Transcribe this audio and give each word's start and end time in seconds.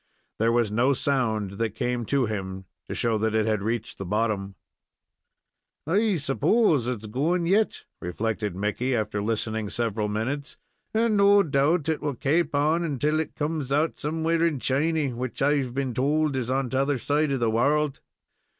There 0.39 0.51
was 0.51 0.71
no 0.71 0.93
sound 0.93 1.59
that 1.59 1.75
came 1.75 2.07
to 2.07 2.25
him 2.25 2.65
to 2.89 2.95
show 2.95 3.19
that 3.19 3.35
it 3.35 3.45
had 3.45 3.61
reached 3.61 3.99
the 3.99 4.03
bottom. 4.03 4.55
"I 5.85 6.15
s'pose 6.15 6.87
it's 6.87 7.05
going 7.05 7.45
yet," 7.45 7.83
reflected 7.99 8.55
Mickey, 8.55 8.95
after 8.95 9.21
listening 9.21 9.69
several 9.69 10.07
minutes, 10.07 10.57
"and 10.91 11.15
no 11.17 11.43
doubt 11.43 11.87
it 11.87 12.01
will 12.01 12.15
kaap 12.15 12.55
on 12.55 12.97
till 12.97 13.19
it 13.19 13.35
comes 13.35 13.71
out 13.71 13.99
somewhere 13.99 14.43
in 14.43 14.59
Chiny, 14.59 15.13
which 15.13 15.39
I've 15.39 15.75
been 15.75 15.93
told 15.93 16.35
is 16.35 16.49
on 16.49 16.71
t'other 16.71 16.97
side 16.97 17.31
of 17.33 17.39
the 17.39 17.51
world. 17.51 17.99